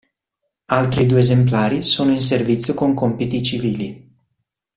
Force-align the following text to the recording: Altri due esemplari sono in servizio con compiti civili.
Altri 0.65 1.05
due 1.05 1.19
esemplari 1.19 1.83
sono 1.83 2.09
in 2.11 2.21
servizio 2.21 2.73
con 2.73 2.95
compiti 2.95 3.43
civili. 3.43 4.17